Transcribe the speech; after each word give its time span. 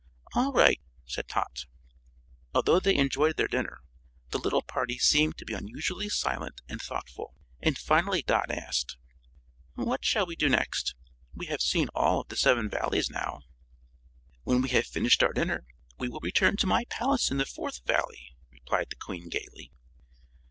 "All 0.33 0.51
right," 0.51 0.81
said 1.05 1.27
Tot. 1.27 1.67
Although 2.55 2.79
they 2.79 2.95
enjoyed 2.95 3.37
their 3.37 3.47
dinner, 3.47 3.81
the 4.31 4.39
little 4.39 4.63
party 4.63 4.97
seemed 4.97 5.37
to 5.37 5.45
be 5.45 5.53
unusually 5.53 6.09
silent 6.09 6.59
and 6.67 6.81
thoughtful, 6.81 7.35
and 7.61 7.77
finally 7.77 8.23
Dot 8.23 8.49
asked: 8.49 8.97
"What 9.75 10.03
shall 10.03 10.25
we 10.25 10.35
do 10.35 10.49
next? 10.49 10.95
We 11.35 11.45
have 11.53 11.61
seen 11.61 11.87
all 11.93 12.21
of 12.21 12.29
the 12.29 12.35
Seven 12.35 12.67
Valleys 12.67 13.11
now." 13.11 13.41
"When 14.41 14.63
we 14.63 14.69
have 14.69 14.87
finished 14.87 15.21
our 15.21 15.33
dinner 15.33 15.65
we 15.99 16.09
will 16.09 16.19
return 16.21 16.57
to 16.57 16.65
my 16.65 16.85
palace 16.85 17.29
in 17.29 17.37
the 17.37 17.45
Fourth 17.45 17.81
Valley," 17.85 18.35
replied 18.51 18.89
the 18.89 18.95
Queen, 18.95 19.29
gaily. 19.29 19.71